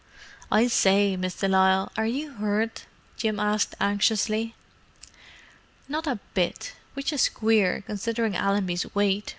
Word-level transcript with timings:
"I 0.51 0.65
say, 0.65 1.15
Miss 1.15 1.35
de 1.35 1.47
Lisle, 1.47 1.91
are 1.95 2.07
you 2.07 2.31
hurt?" 2.31 2.87
Jim 3.17 3.39
asked 3.39 3.75
anxiously. 3.79 4.55
"Not 5.87 6.07
a 6.07 6.17
bit, 6.33 6.73
which 6.95 7.13
is 7.13 7.29
queer, 7.29 7.83
considering 7.85 8.35
Allenby's 8.35 8.95
weight!" 8.95 9.29